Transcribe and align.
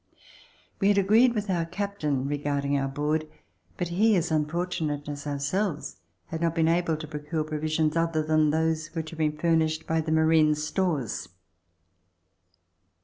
We 0.79 0.87
had 0.87 0.97
agreed 0.97 1.35
with 1.35 1.45
the 1.45 1.69
captain 1.71 2.27
regarding 2.27 2.75
our 2.75 2.87
board, 2.87 3.27
but 3.77 3.89
he, 3.89 4.15
as 4.15 4.31
unfortunate 4.31 5.07
as 5.07 5.27
ourselves, 5.27 5.97
had 6.25 6.41
not 6.41 6.55
been 6.55 6.67
able 6.67 6.97
to 6.97 7.07
procure 7.07 7.43
provisions 7.43 7.95
other 7.95 8.23
than 8.23 8.49
those 8.49 8.87
which 8.95 9.11
had 9.11 9.19
been 9.19 9.37
furnished 9.37 9.85
by 9.85 10.01
the 10.01 10.11
marine 10.11 10.55
stores. 10.55 11.29